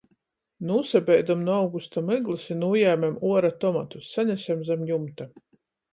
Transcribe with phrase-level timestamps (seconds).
[0.67, 5.29] Nūsabeidom nu augusta myglys i nūjēmem uora tomatus, sanesem zam jumta.